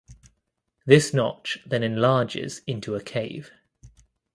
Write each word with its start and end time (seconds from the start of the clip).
This 0.83 1.13
notch 1.13 1.59
then 1.63 1.83
enlarges 1.83 2.63
into 2.65 2.95
a 2.95 3.03
cave. 3.03 3.51